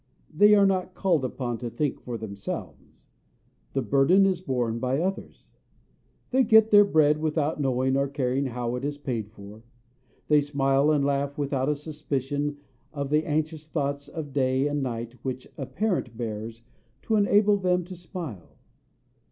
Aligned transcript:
They 0.33 0.55
are 0.55 0.65
not 0.65 0.95
called 0.95 1.23
upon 1.23 1.59
to 1.59 1.69
think 1.69 2.01
for 2.01 2.17
themselves: 2.17 3.05
the 3.73 3.83
burden 3.83 4.25
is 4.25 4.41
borne 4.41 4.79
by 4.79 4.99
others. 4.99 5.51
They 6.31 6.43
get 6.43 6.71
their 6.71 6.83
bread 6.83 7.19
without 7.19 7.61
knowing 7.61 7.95
or 7.95 8.07
caring 8.07 8.47
how 8.47 8.75
it 8.77 8.83
is 8.83 8.97
paid 8.97 9.29
for: 9.29 9.63
they 10.27 10.41
smile 10.41 10.89
and 10.89 11.05
laugh 11.05 11.37
without 11.37 11.69
a 11.69 11.75
suspicion 11.75 12.57
of 12.91 13.11
the 13.11 13.27
anxious 13.27 13.67
thoughts 13.67 14.07
of 14.07 14.33
day 14.33 14.65
and 14.67 14.81
night 14.81 15.13
which 15.21 15.47
a 15.55 15.67
parent 15.67 16.17
bears 16.17 16.63
to 17.03 17.15
enable 17.15 17.57
them 17.57 17.83
to 17.83 17.95
smile. 17.95 18.57